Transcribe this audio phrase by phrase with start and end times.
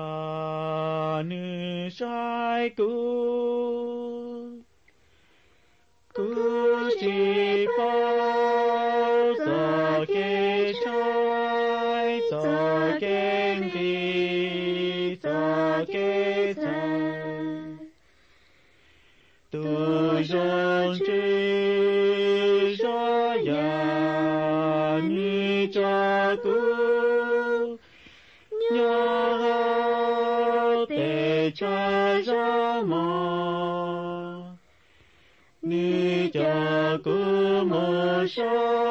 [38.34, 38.89] Krishna.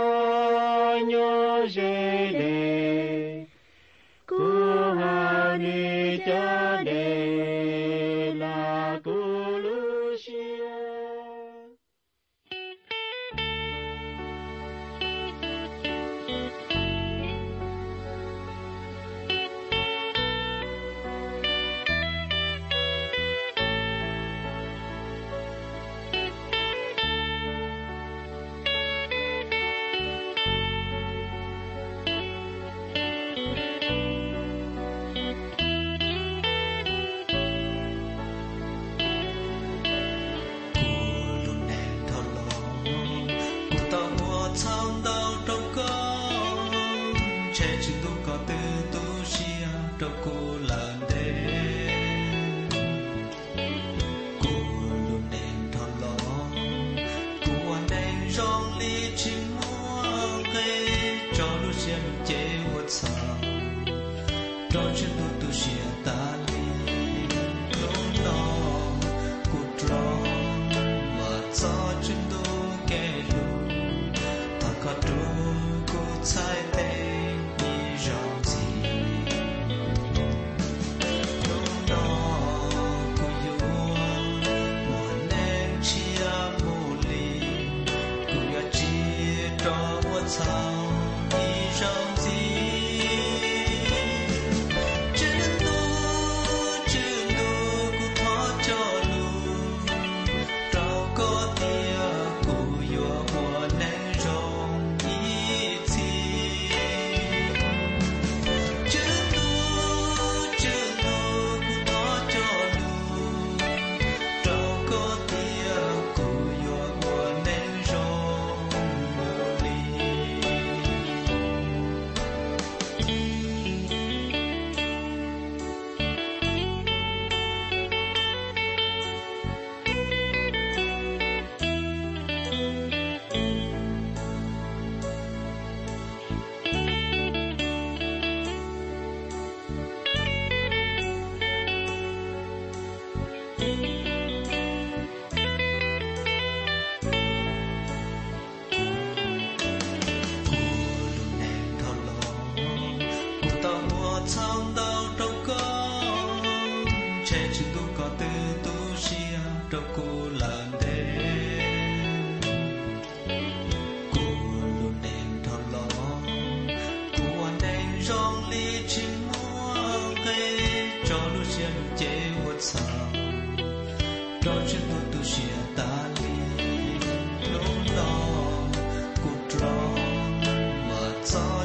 [181.22, 181.59] it's all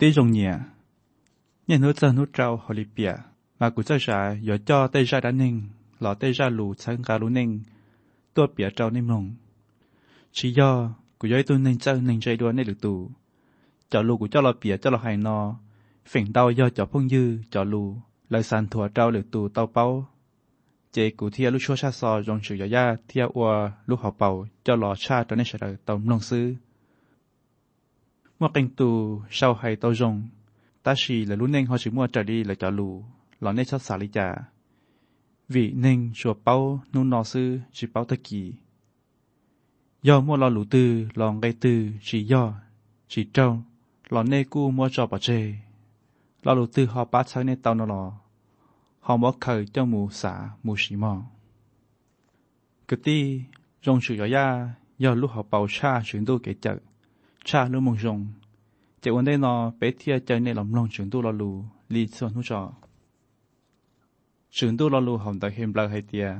[0.00, 3.12] ตี้จงเนี่ย เนี่ยนู้จะนู้เจ้าฮอลิเปีย
[3.58, 7.50] มากูจ้าชายยอจ่อเต้จ้าด้นหนึ่งหล่อเต้จ้าลู่ชังกาลูหนึ่ง
[8.34, 9.24] ตัวเปียเจ้าในมง
[10.36, 10.70] ชี้ย่อ
[11.18, 15.38] กูย้อยตัวหนึ่งเจ้าหนึ่งใจดวนในหลือตูเจ้าลู่กูเจ้าล่อเปียเจ้าเราหายนอ
[16.10, 17.88] ฝิ่งเต้าย่อจ่อพงยื้อเจ้าลู่
[18.32, 19.86] ลายสันถั่วเจ้าหลือตูเต้าเป้า
[20.92, 23.48] เจกูเทียวลูกชัวชาซอจงฉิวยาญา เทียอัว
[23.88, 26.46] ลูกหอบเป่าเจ้าหล่อชาตัวในฉลาเต้ามงซื้อ
[28.40, 28.90] มื่อเป็นตู
[29.36, 30.14] ชาวไฮเตาจง
[30.84, 34.28] ตาชีและลุ่นเนงเขาชิมัวจารีและจาลูหลอนในชัดสาลิจา
[35.52, 36.56] วีเนงชัวเป้า
[36.92, 38.42] นุนนอซื้อชิเป้าตะกี
[40.06, 42.44] ย่อมัวลอหลูตือลองไกตือชีย่อ
[43.10, 45.28] ชีเจ้าหลอนเนกู้มัวจอปะเจ
[46.44, 48.04] ลอหลูตือหอป้าชัในเตานลอ
[49.06, 50.32] หอมว่าเคยเจ้าหมูสา
[50.62, 51.12] หมูชีมอ
[52.88, 53.18] กตี
[53.84, 54.46] จงชื่อย่อย่า
[55.02, 56.78] ย่อลูกหอเป้าชาชื่นดูเกจัก
[57.44, 58.26] cha nu mong jong,
[59.00, 62.06] chạy quân đây nó bé thia chơi này lòng lòng trường tu lo lù li
[62.06, 62.72] xuân hú trò
[64.50, 66.32] trường tu lo lù hồng tại hiểm lao hay tia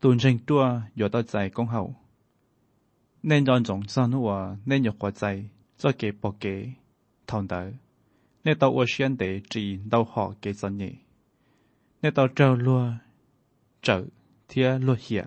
[0.00, 1.94] tuần tranh tua giờ tao chạy công hậu
[3.22, 5.48] nên đòn rộng xuân hú à nên nhọc quá chạy
[5.78, 6.72] cho kế bỏ kế
[7.26, 7.72] thòng tới
[8.44, 10.90] nên tao ở xuyên để chỉ đau họ kế dân nhỉ
[12.02, 12.90] nên tao trâu lua
[13.82, 14.04] trở
[14.48, 15.24] thia lo hiệp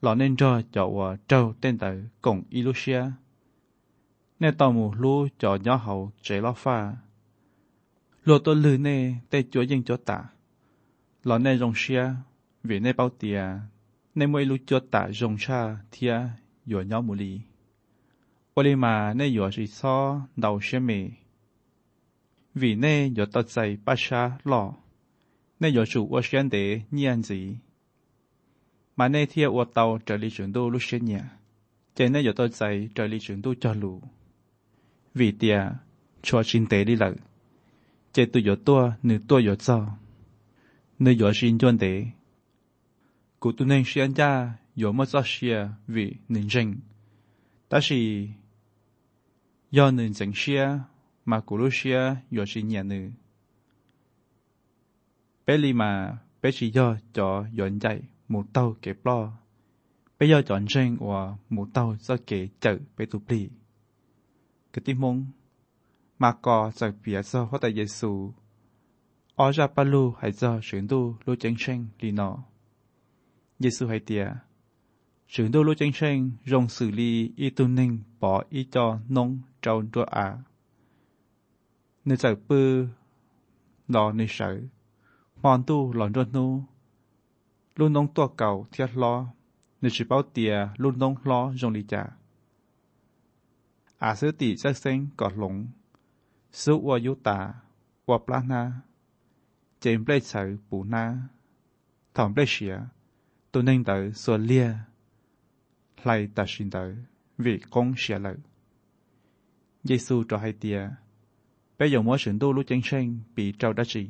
[0.00, 3.04] lọ nên cho cho trâu tên tới cùng Ilusia
[4.44, 6.92] nè tàu mù lu cho nhỏ hậu chế lo pha.
[8.24, 10.24] lô tôi lư nè tê chúa yên cho ta
[11.22, 12.04] lò nè rong xia,
[12.62, 13.42] vì nè bao tìa,
[14.14, 16.16] nè mùi lu cho ta rong xa thia
[16.66, 17.40] dùa nhỏ mù lì.
[18.54, 21.06] Ô lì mà nè dùa gì so đầu xe mì.
[22.54, 24.72] Vì nè dùa tọt dày ba xa lọ.
[25.60, 27.56] Nè dùa chủ ô xe đế nhiên gì.
[28.96, 31.30] Mà nè thia ô tàu trở lý chuẩn đô lúc xe nhà.
[31.94, 34.00] Chạy nè dùa tọt dày trở lý chuẩn đô cho lù
[35.14, 35.60] vì tia
[36.22, 37.14] cho xin tế đi lợ
[38.12, 39.86] chế tụ yo tua nữ tua yo cho
[40.98, 42.04] nữ yo xin chuẩn tế
[43.40, 44.52] cụ tu nên xin cha
[44.84, 46.74] yo mất cho xia vì nên chính
[47.68, 48.28] ta sĩ
[49.70, 50.68] do nên chính xia
[51.24, 51.98] mà cụ lúc xia
[52.36, 53.10] yo xin nhà nữ
[55.46, 59.32] bé li mà bé chỉ do cho yon dạy một tàu kẹp lo
[60.18, 63.48] bé do chọn riêng và một tàu do kể chở bé tụ bì
[64.74, 65.16] กติมง
[66.22, 68.10] มาก่อจากเปียสพระตเยซู
[69.38, 72.30] อาจะปลูให้เจ้าินดูลูเจริงจงลีนอ
[73.60, 74.24] เยซูให้เตีย
[75.30, 76.18] เฉินดูลูเจิงเชง
[76.50, 77.10] รงสือลี
[77.40, 77.90] อีตุนิง
[78.20, 78.86] ปออีจอ
[79.16, 79.28] นง
[79.60, 80.26] เจ้าตัวอา
[82.04, 82.68] ในจากปื้อ
[83.94, 84.58] รอในเสือ
[85.42, 86.46] มอนตู้หลอนรนู
[87.76, 89.14] ลูนนงตัวเก่าเทียล้อ
[89.80, 92.04] ในชิเป้าเตียลูนนงล้อจงลีจา
[94.06, 95.54] อาสุติเซ็กเงกอดหลง
[96.60, 97.38] สุวายุตา
[98.08, 98.62] วปลานา
[99.80, 101.04] เจมเปลชัยปูนา
[102.14, 102.74] ทอมเปลเชีย
[103.52, 104.68] ตุนิงเตอส่วนเลีย
[106.02, 106.82] ไลตัดสินเตอ
[107.44, 110.80] วิกงเสียเลยิยซูจะให้เตีย
[111.76, 113.06] ไปอยู่มัวฉินตูลู่เจงเชง
[113.36, 114.04] ปีเจ้าดัชี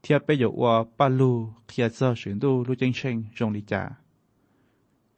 [0.00, 1.32] เทียไปอยู่ว่าปาลู
[1.66, 3.82] เคียเซอร์ฉินตูลู่เจงเชงจงลิจา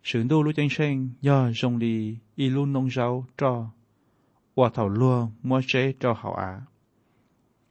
[0.05, 3.67] sử đô lũ chân sen do dòng đi y luôn nông rau cho
[4.55, 6.61] và thảo lua mua chế cho hảo á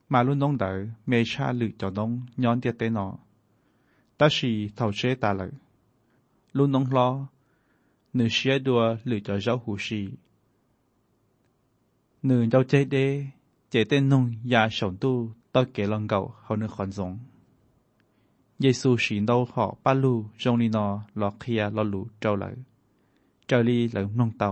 [0.09, 3.13] mà luôn nông đỡ mê cha lự cho nông nhón tiệt tế nọ,
[4.17, 5.49] ta chỉ thảo chế ta lợi
[6.53, 7.27] luôn nông lo
[8.13, 10.09] nữ xế đua lự cho rau hủ xì
[12.23, 13.25] nữ rau chế đê
[13.71, 17.19] chế tên nông ya sống tu tao kể lòng gạo hầu nữ khoản giống
[18.63, 20.85] ยซูสีนโตหอปาลูจงลีนอ
[21.19, 22.55] ลอเคียลอลูเจ้าเลย
[23.47, 24.49] เจ้าลีเหลือนงเตา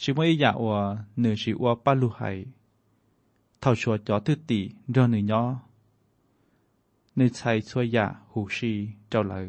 [0.00, 0.80] ชิมวิยาอว่า
[1.20, 2.20] เนื้อชิอว่าปาลูไฮ
[3.58, 4.60] เท่าชัวจอทุติ
[4.90, 8.72] เดิอนหนึ่งยอเนื้อใชยช่วยยาหูชี
[9.08, 9.46] เจ้าเลย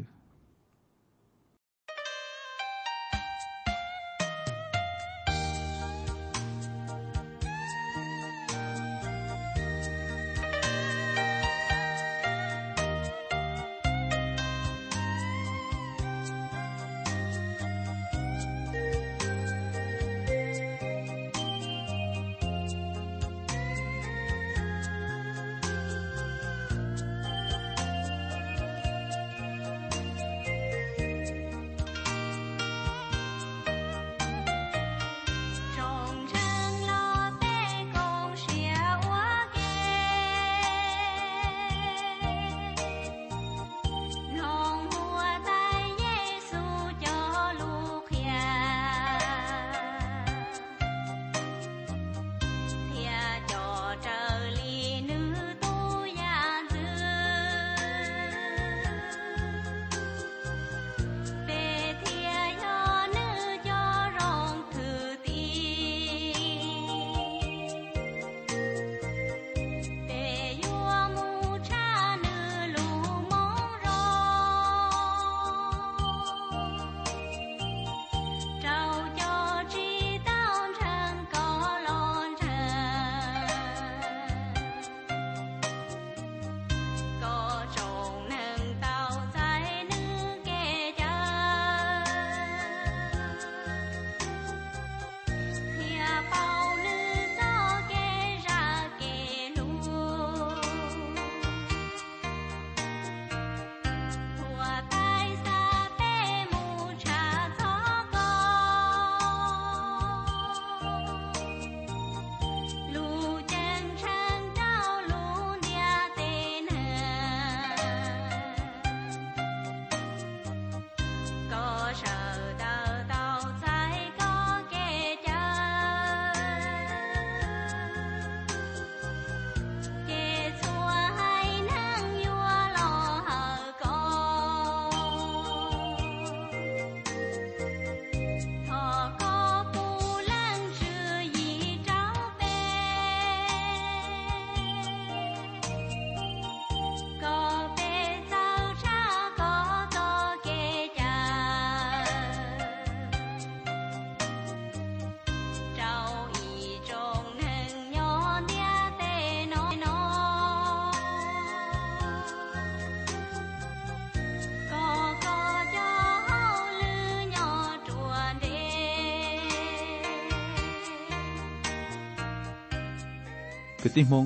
[173.87, 174.25] ือติมง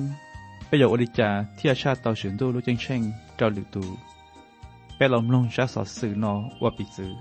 [0.68, 3.02] ปโยกอริจาเที่อชาติเตาเฉินดูรู้เจงเช่ง
[3.36, 3.84] เจ้าหลิวตู
[4.96, 7.12] ไปหลอมลงชาสอดสื่อนอว่าปิดซื้อ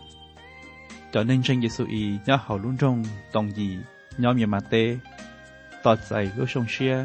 [1.11, 2.97] จอเน่งเชิงเยซูอีย่าเห่าลุ่นจง
[3.33, 3.69] ตองยี
[4.21, 4.73] ย้อมเยมาเต
[5.83, 6.97] ตอดใส่ลูชงเชีย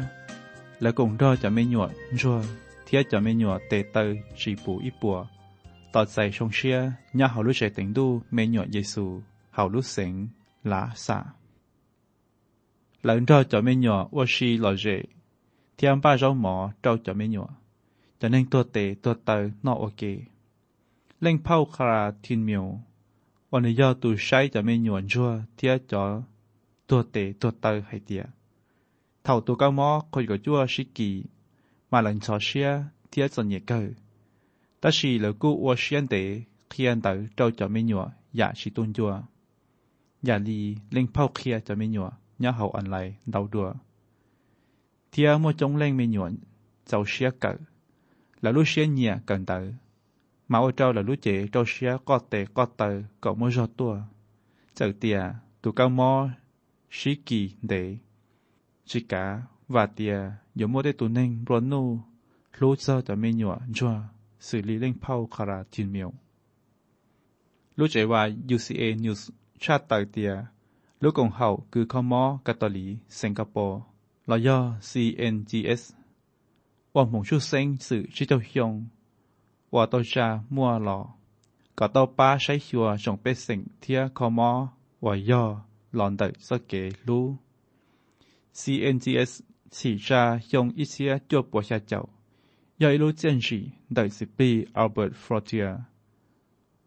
[0.81, 1.89] และกงดอจะไม่หยวด
[2.19, 2.39] ชัว
[2.83, 5.17] เทียจะไม่หยวดเตเตอร์ชีปูอีปัว
[5.93, 6.77] ตอดใส่ชงเชีย
[7.19, 9.05] ย่าเห่าลุ่นใจแต็งดูไม่หยวดเยซู
[9.53, 10.13] เห่าลุ่นเสง
[10.71, 11.17] ลาสา
[13.03, 14.85] หลังดอจะไม่หยวดว่าชีล่อเจ
[15.79, 17.37] ทียมป้าเจ้้าาหมอเจจะไม่หย
[18.19, 20.01] จะเ่งตัวเตตัวเตอนอโอเค
[21.21, 22.65] เล่งเผาคาทินเมียว
[23.51, 26.03] วันนี้ยอตูใช้จะไม่หยวนชั่วเทียจอ
[26.89, 31.09] ตัวเตตัวเตอให้เตียเท่าตัวก้ามอคนก็ชั่วชิกี
[31.91, 32.69] มาหลังชอเชีย
[33.09, 33.79] เทียสนเยเกอ
[34.79, 36.15] แต่ชีเหลือกูวอวเชียนเต
[36.69, 39.21] เคียนเตอเจ้าจะไม่หยวอย่าชิตุนจัวอ
[40.27, 40.59] ย่าลี
[40.91, 42.07] เล่งเผาเคียจะไม่หยว
[42.39, 42.95] นย่าเขาอันไร
[43.31, 43.69] เดาดัว
[45.11, 46.37] Tia mo chống lên mi nhuận,
[46.85, 47.53] dầu xia cỡ.
[48.41, 49.73] Là lúc xia nhẹ cần tử.
[50.47, 53.69] Mà ô trâu là lúc chế trâu xia có tệ có tờ, cậu mô giọt
[53.77, 53.99] tua.
[54.75, 55.21] Dầu tia,
[55.61, 56.27] tụ cao mô,
[56.91, 57.97] xí kỳ để.
[58.85, 60.17] Chỉ cả, và tia,
[60.55, 61.99] dù mô đế tụ neng, rôn nụ,
[62.59, 63.99] lô giờ tờ mi nhuận dùa,
[64.39, 66.09] xử lý lên phao khả ra thiên miệng.
[67.75, 68.27] Lúc chế UCA
[68.95, 70.35] News, cha tờ tia,
[70.99, 73.81] lúc cùng hậu cứ khó mô, Catholic, Singapore.
[74.29, 75.83] เราย่อ CNGS
[76.95, 78.73] ว่าหมงชูเซ็งสื่อชิเจ้าฮยง
[79.75, 80.99] ว่าตัวชามัวหลอ
[81.77, 84.51] ก็ต้วป้าใช้หัวส่งเป็นสิ่งเทียคอมอ
[85.05, 85.43] ว่าย่อ
[85.95, 86.71] หลอนเดสเก
[87.07, 87.25] รู้
[88.59, 89.31] CNGS
[89.75, 92.01] สีชายงอิเชียจบปวชาเจ้า
[92.81, 93.59] ย่อยรู้เจนสี
[93.93, 95.67] เดสิปีอัลเบิร์ตฟรอเทีย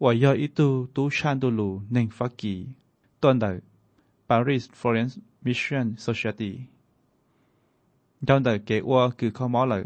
[0.03, 2.55] ว่าย่ออิตูตูชานดูลูหนึ่งฟักกี
[3.21, 3.45] ตอนเด
[4.27, 6.53] ปารีสฟลอเรนซ์มิชชั่นโซเชียตี
[8.27, 9.83] trong đời kế ua cứ khó mó lợi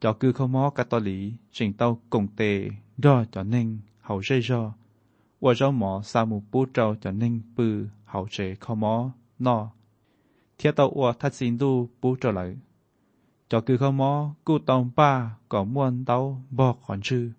[0.00, 4.22] cho cứ khó mó cả tòa lý trình tàu cùng tề do cho nên hậu
[4.22, 4.74] dây do
[5.40, 9.68] ua do mỏ sa mù bú trâu cho nên bư hậu chế khó mó no
[10.58, 12.56] thiết tàu ua thắt xin đu bú trâu lợi
[13.48, 17.32] cho cứ khó mó cu tông ba có muôn tàu bò còn chư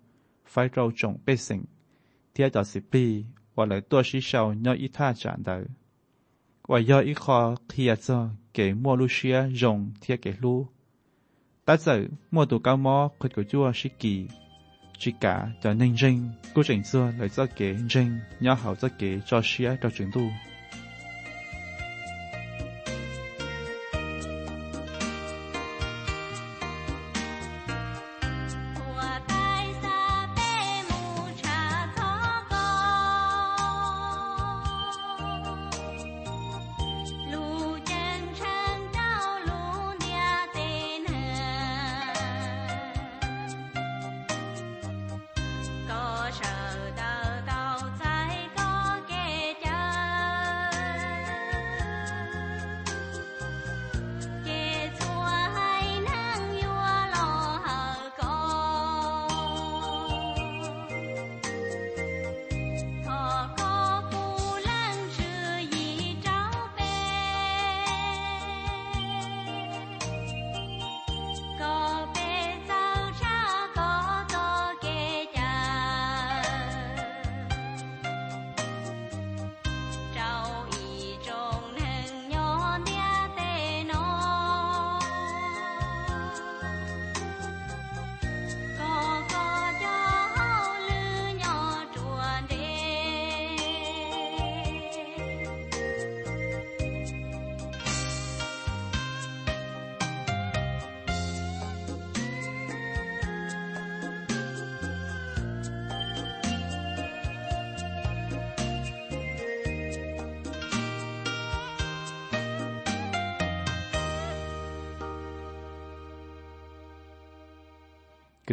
[0.46, 1.64] phải trâu trồng bê sinh
[2.34, 3.24] thiết cho sĩ pi
[3.54, 5.64] và lợi tua sĩ sầu nhau ít tha chản đời
[6.68, 10.68] 我要一颗企业证给莫路西亚用贴给路，
[11.64, 14.28] 但是莫多干么可以做是给，
[14.96, 20.30] 只假在认真过程中来做给认真，然后再给做事做程度。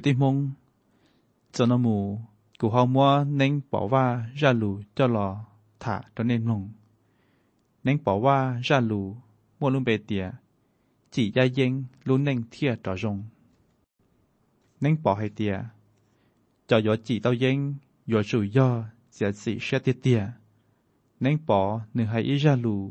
[0.01, 0.36] คติมง
[1.56, 1.98] จนมู
[2.60, 4.06] กูหอมว่าเน่งบอกว่า
[4.39, 5.27] จะลู้จะรอ
[5.84, 8.38] ถ้าตอนนี้งงเน่งบอกว่า
[8.68, 9.06] จะลู้
[9.60, 10.25] ม่รู้ไปเตีย
[11.13, 11.72] จีจะยิง
[12.08, 15.56] รู้เน่งเที่ยต่อจงเน่งบอกให้เตีย
[16.70, 17.58] จะย่อจีเต่อยิง
[18.12, 18.70] ย่อจู่ย่อ
[19.13, 20.22] เสียสิเชตยเตีย
[21.22, 22.82] เน่งบอกหนึ่งให้จะลู้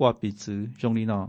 [0.00, 1.24] ว่าปีจื้อจงนี้เนอะ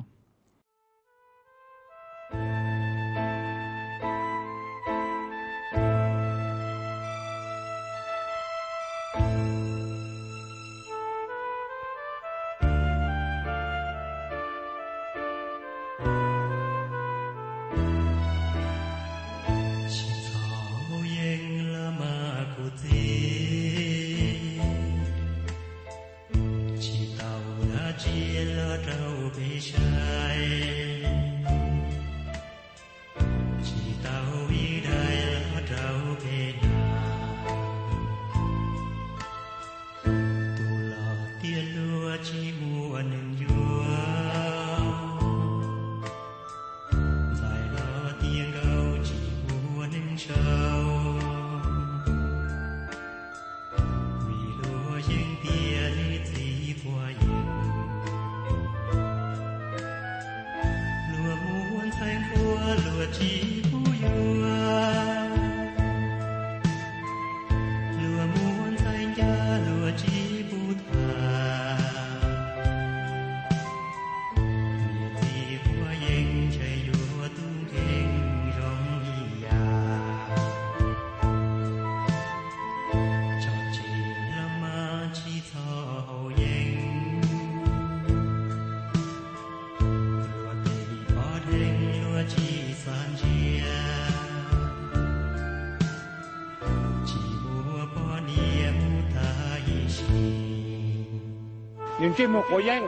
[102.16, 102.80] 因为木块样，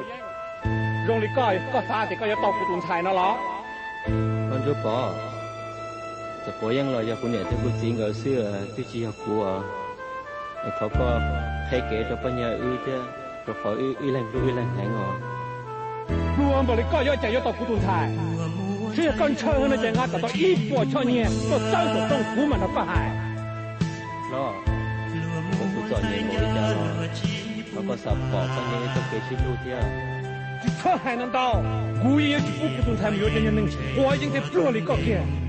[1.07, 1.59] 龙利哥又
[1.89, 2.13] 咋地？
[2.13, 3.09] 又到古屯寨呢？
[3.11, 3.35] 咯。
[4.05, 5.11] 龙利哥，
[6.45, 8.45] 这块样了，要你不个要他哥这要
[17.33, 17.79] 要到古到
[18.29, 19.11] 呢，
[22.37, 22.93] 古的迫害。
[30.63, 31.61] 你车还能到？
[32.01, 32.41] 故意要一
[32.83, 35.44] 步步才没有让点能钱，我已经在这里告了。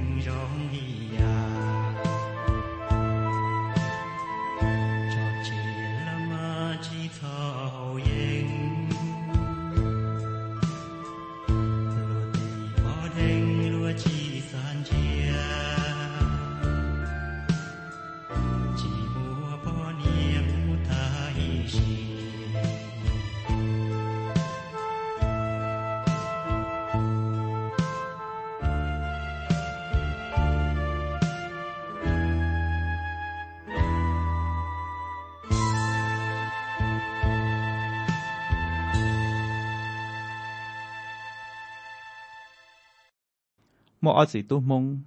[44.06, 45.04] 莫阿子都蒙，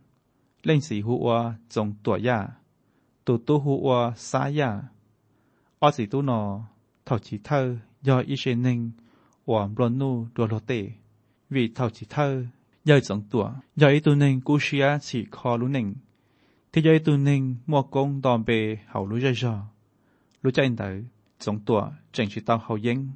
[0.62, 2.60] 令是胡我总多呀，
[3.24, 4.92] 都都胡我沙呀，
[5.80, 6.64] 阿子都喏，
[7.06, 8.94] 头起头要一些人，
[9.46, 10.96] 我乱怒多落地，
[11.48, 12.22] 为头起头
[12.84, 15.96] 要总多，要一度人故事啊是靠路人，
[16.74, 19.66] ที่要一度人莫讲当被好路热热，
[20.42, 20.84] 路在头
[21.40, 23.16] 总多正是到好应，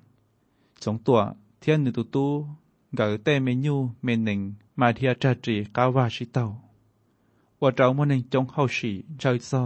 [0.75, 2.55] 总多天你都多。
[2.99, 4.39] กิเตมยูเมนหนึ่ง
[4.79, 6.38] มาเทียจจีกาวาชิโต
[7.62, 9.63] ว่าเจ้ามันึ่งจงเข้าชีเจ้าซอ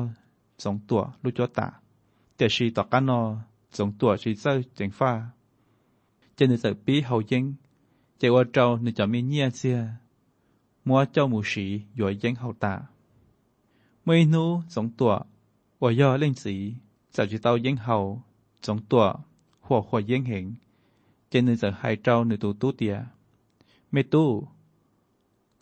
[0.64, 1.68] สงตัวลุจตา
[2.36, 3.22] เจชีต่อกานอ
[3.76, 5.12] สองตัวชีเซอเจงฟ้า
[6.36, 7.44] จะนึกสักปีเฮาเยิง
[8.20, 9.80] จะว่าเจ้านึ่งจะไมีเงียเสีย
[10.88, 12.74] มัวเจ้ามูสีอยู่ยังเฮาตา
[14.04, 15.16] เมนูสองตัว
[15.82, 16.56] ว่าย่อเล่นสี
[17.14, 17.98] จะชีเต้เยังเฮา
[18.66, 19.08] สองตัว
[19.66, 20.46] หัวหัวเยังเหงน
[21.32, 22.98] จะนึกสักใหยเจ้าหนึ่งตัวตู้เตีย
[23.92, 24.30] ไม่ตู้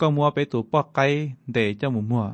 [0.04, 1.06] ็มัวไปตู่ปอกไก่
[1.52, 2.26] เดเจ้าหมูมัว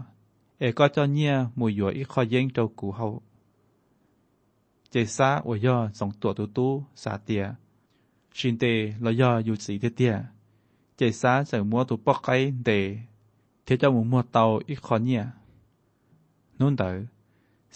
[0.61, 3.07] เอก็เจ้าเนี่ยหมูหยวยอีคอเย้งเจ้ากูเฮา
[4.91, 7.45] เจซ่าอวยย่อสองตัวตูตู้สาเตีย
[8.37, 8.65] ชินเต
[9.05, 10.15] ลอย่ออยู่สีเตี้ย
[10.97, 12.71] เจซ่าใส่มัวตู่ปอกไก่เด
[13.65, 15.25] เทเจ้าหมูมัวเตาอีคอเนี่ย
[16.59, 16.97] นุ่นเต๋อ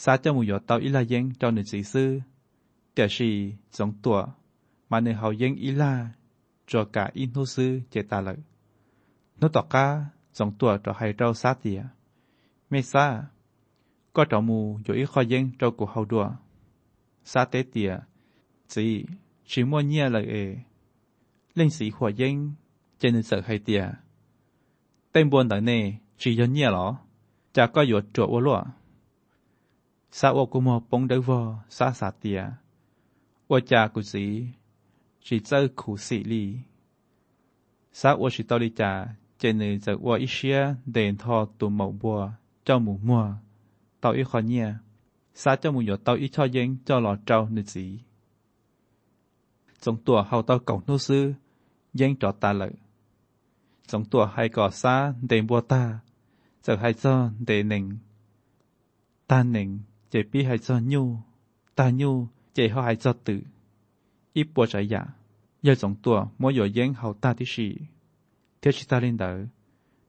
[0.02, 2.10] ซาเจ้าหมูหยอเตาอีลาเย้งเจ้าหนึ่งสีซื้อ
[2.92, 3.30] แต่ยชี
[3.76, 4.20] สองตัว
[4.90, 5.92] มาหนึ่งเฮาเย้งอีลา
[6.70, 8.38] จวกาอินทุซือเจตาเลย
[9.40, 9.86] นุตอกะ
[10.36, 11.80] สองตัวจะให้เราซาเตีย
[12.68, 13.06] ไม่ซา
[14.14, 16.26] ก็จอมูอยู่อีคอยเย่งเจ้ากูเฮาดัว
[17.30, 17.92] ซาเตเตีย
[18.72, 18.86] สี
[19.48, 20.34] ชิมวเนียเลยเอ
[21.54, 22.34] เล่นสีขัวเย่ง
[22.98, 23.84] เจนเสือให้เตีย
[25.10, 25.78] เต็มบนตังเน่
[26.20, 26.86] ชิยนเนียหรอ
[27.54, 28.64] จากก็อยู่จวกวัวล้ว
[30.18, 31.40] ซาโอกุูมอปงเดวอ
[31.76, 32.42] ซาซาเตีย
[33.50, 34.26] ว่าจากุสี
[35.28, 36.44] ชีเจอคูสิลี
[38.00, 38.92] สากวันชีตอริจา
[39.38, 40.60] เจเนอจะว่อิเชีย
[40.92, 43.24] เดนทอตุมหมบัวเจ้าหมูมัว
[44.02, 44.68] ตออิคอเนีย
[45.40, 47.86] สาเจ้าหมูหยดตออิชอเย็งเจ้าหลอดเจ้าหนึ่งสี
[49.82, 51.24] สองตัวเฮาตอเก่อโนซื้อ
[51.96, 52.72] เย็งจอดตาเลย
[53.90, 55.82] สองตัวให้ก่อซาเดินบัวตา
[56.64, 57.84] จะให้ซ้อเดนหนึ่ง
[59.30, 59.68] ตาหนึ่ง
[60.12, 61.02] จะปีให้ซ้อนยู
[61.78, 62.10] ตาหนู
[62.54, 63.38] จะาห้ซ้อตื่
[64.38, 65.02] อีปัวใจยา
[65.66, 67.76] 夜总舵没有烟好大的事。
[68.60, 69.26] 天气大领导，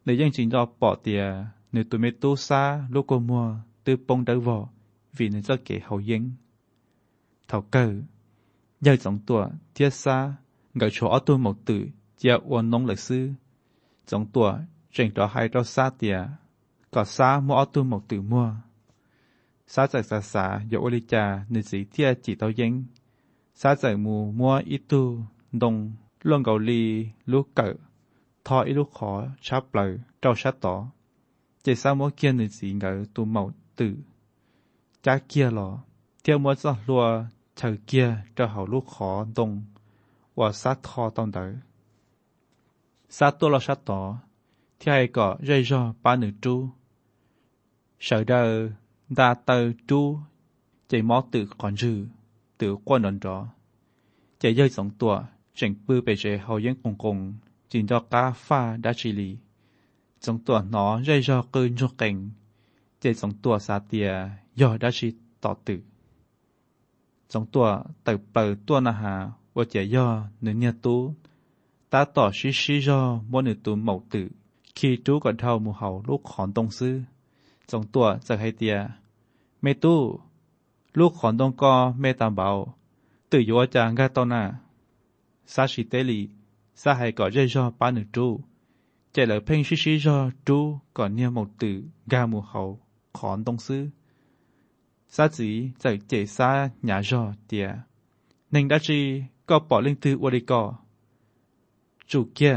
[0.04, 4.70] 你应尽到 bỏ tiền，你对没多沙路过 mua，对崩得我
[5.16, 6.38] ，vì 你这给好烟。
[7.48, 7.80] 头狗，
[8.82, 10.38] 夜总舵天沙，
[10.80, 13.36] 我坐奥多木 tử，接我农历师，
[14.06, 16.34] 总舵整到还到沙 tiền，
[16.92, 18.54] 搞沙摸奥多木 tử mua。
[19.74, 22.74] ซาจากซาสาโยอลิจาหนึ่งสีเทียจิตเอาเยง
[23.60, 25.76] ซาจากมูมัวอิตูดง
[26.28, 26.82] ล่วงเกาลี
[27.32, 27.68] ลูกเกิ
[28.46, 29.12] ทออีลูกขอ
[29.46, 29.86] ชับเปล่า
[30.20, 30.76] เจ้าชัดต่อ
[31.62, 33.42] เจสามวเกียนในสีเงาตัวเมา
[33.80, 33.96] ตื่อ
[35.06, 35.70] จากเกียหลอ
[36.22, 37.06] เที่ยวมัวสลัว
[37.56, 39.52] เฉยเกียเจ้าเหาลูกขอดง
[40.40, 41.46] ว่าซัดทอตองเดอ
[43.18, 44.02] ซัดตัวเราชัดต่อ
[44.80, 46.56] ที่ไอ้ก่อย่อยย่อปาหนึ่งจู
[48.04, 48.42] เฉเดอ
[49.18, 49.58] ดาเตอ
[49.90, 50.02] จู
[50.88, 51.98] ใจมอตื่อก่อนจือ
[52.60, 53.38] ตื่อก้นนอนจอ
[54.40, 55.16] ใจย่อยสองตัว
[55.58, 59.40] 整部被绝后烟公公，进到加法达奇里，
[60.20, 62.16] 从ตัวน้อเรื่อยอเกินจุกเก่ง
[63.00, 64.10] เจสองตัวซาเตีย
[64.60, 65.10] ยอดัชิ
[65.42, 65.78] ต่อตื่
[67.32, 67.70] สองตัว
[68.04, 69.14] เติบเปิดตัวนาหา
[69.58, 70.08] ว่าเจย่อ
[70.42, 71.02] หนึ่งเนี่ยตู้
[71.92, 74.26] ตาต่อชิชิย่อมนหนึ่งตู้หมกตื่
[74.76, 76.96] ขี้ตู้ก่อนเท่ามูเห่าลูกขอนตรงซื้อ
[77.70, 78.78] สองตัวจะให้เตีย
[79.62, 80.00] เมตู้
[80.98, 82.48] ลูกขอนตรงกอเมตามเบา
[83.30, 84.44] ตื่อยู่อาจางกาตอหน้า
[85.54, 86.20] สาชิเตลี
[86.82, 88.28] สาให้ก่อเจจอปานึจู
[89.12, 90.60] เจเหลเพ่งชิชิจอจู
[90.98, 91.76] ก่อนเนี่ยมองตื่อ
[92.12, 92.62] กามูเฮา
[93.16, 93.84] ขอนตรงซื้อ
[95.16, 95.50] สาจี
[95.82, 96.50] จะเจสา
[96.86, 97.68] หยาจอเตีย
[98.52, 99.00] หนึ่งดัชี
[99.50, 100.64] ก็ปอลิงตือวริกอ
[102.12, 102.56] จูเกีย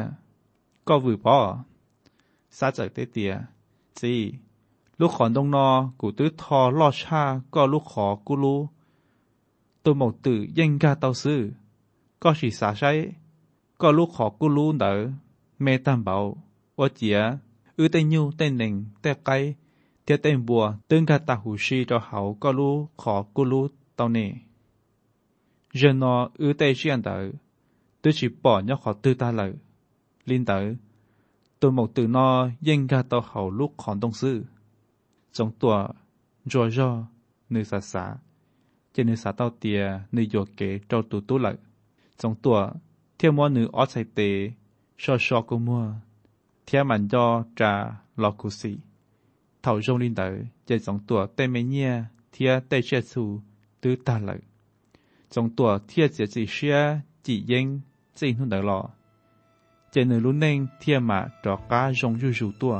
[0.87, 1.37] ก็วือปอ
[2.57, 3.35] สาจากเตีย
[3.99, 4.15] จี
[4.99, 5.69] ลูกขอนตรงนอ
[6.01, 7.23] กูตื้อทอลอดชา
[7.55, 8.61] ก็ลูกขอกูรู้
[9.83, 11.43] ตัวมองตื่อยังกาเตาซื้อ
[12.23, 12.93] ก็สีสาใช้
[13.81, 14.93] ก็ลูกขอกูรู้เดอ
[15.63, 16.17] เมตันเบา
[16.81, 17.21] ว่าเจีย
[17.79, 19.31] อือเตนยูเตนหนึ่งแต่ไก
[20.05, 23.65] เตียเต้นบัวตึงกาตาหูชีจอเขาก็รู้ขอกูรู้
[23.97, 24.31] เตาเนี่
[25.77, 27.17] เจนออือเต่เชียนเดอ
[28.03, 29.53] ตัวฉิปอนยอขอตือตาเลย
[30.29, 30.59] ลินเดอ
[31.61, 32.29] ตัวหมกตือนอ
[32.65, 34.39] เย่งกาตาเขาลูกขอนตรงซื่อ
[35.37, 35.77] จงตัว
[36.51, 36.91] จอยอ
[37.51, 38.05] เนื้อสาสา
[38.91, 41.59] เจเนื้อสาเต้าเตียเนื้อโยเกเจ้าตัวตัวเลย
[42.21, 42.61] สองตัว
[43.17, 44.21] เที่ยวมัวหนือออสไซเต
[45.03, 45.85] ชอชอกูมัว
[46.65, 47.27] เที่ยมันยอ
[47.59, 47.73] จา
[48.23, 50.27] ลอกุสีเท่าจงลินเตอ
[50.65, 51.93] เจะจสองตัวเต้เมเนีย
[52.31, 53.25] เที่ยเต้เชสู
[53.81, 54.41] ตื้อตาเลย
[55.35, 56.81] สองตัวเที่ยเสียจีเชีย
[57.27, 57.67] จีเยง
[58.19, 58.81] จีนุ่นเดอรอ
[59.91, 62.79] เจนหนึรุ่นเน่งเที่ยมาจอก้าจงยูจูตัว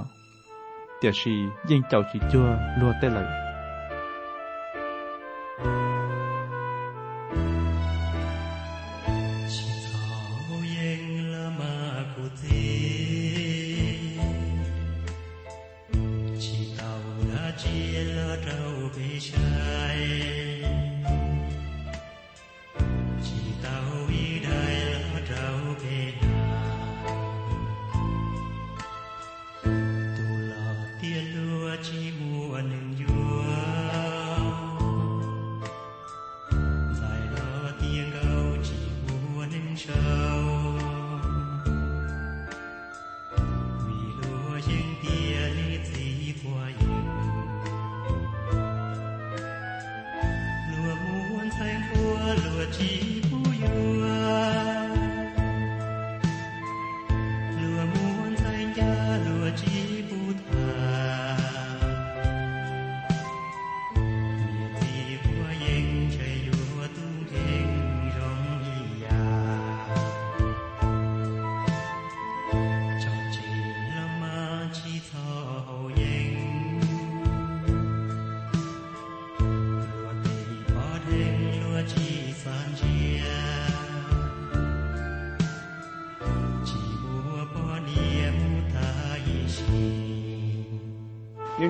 [0.99, 1.35] เดี๋ยวสี
[1.69, 2.49] ยิงเจ้าจีจัว
[2.79, 3.40] รัวเต้เลย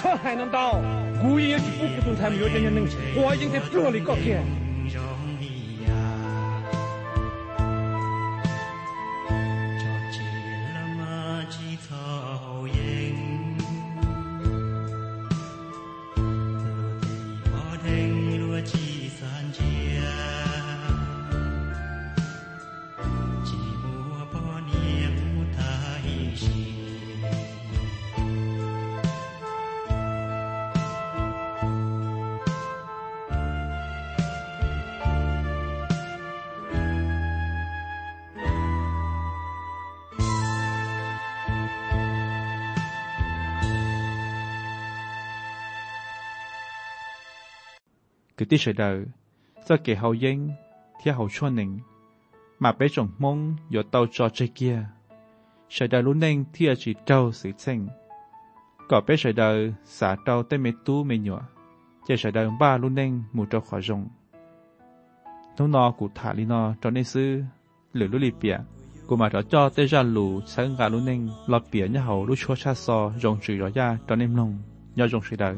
[0.00, 0.72] 他还能到？
[1.24, 2.90] 我要去不服，总裁没有这样能力。
[3.16, 4.40] 我在天这里告诫。
[48.52, 49.10] 啲隧道，
[49.64, 50.54] 則其後應
[51.02, 51.78] ，theo hậu cho nình.
[52.58, 54.84] Mà bé trọng mong yếu tàu cho chơi kia.
[55.70, 57.88] Sợi đời luôn nên thia chỉ trâu sự sinh.
[58.88, 61.42] Có bé sợi đời xả trâu tới mê tu mê nhỏ.
[62.06, 64.08] Chạy sợi đời ba luôn nên mù trâu khỏi rộng.
[65.58, 67.40] Nó nó cụ thả lý nó cho nên sư
[67.92, 68.58] lửa lũ lì bìa.
[69.06, 72.26] Cụ mà rõ cho tới ra lù sáng gà luôn nên lọt bìa nhà hậu
[72.26, 74.58] lũ chua xa xò rộng trừ rõ ra cho nên nông.
[74.96, 75.56] Nhờ rộng sợi đời.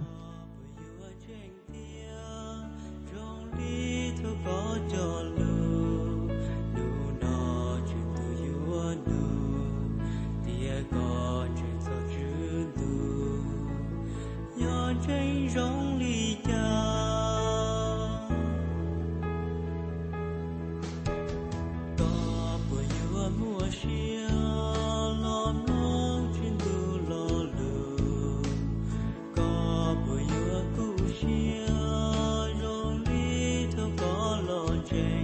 [34.94, 35.23] change.